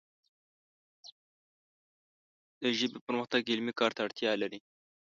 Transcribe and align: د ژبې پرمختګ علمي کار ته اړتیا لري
د 2.61 2.63
ژبې 2.77 2.99
پرمختګ 3.07 3.41
علمي 3.53 3.73
کار 3.79 3.91
ته 3.95 3.99
اړتیا 4.05 4.31
لري 4.41 4.59